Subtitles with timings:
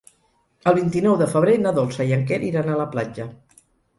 [0.71, 3.29] El vint-i-nou de febrer na Dolça i en Quer iran a la platja.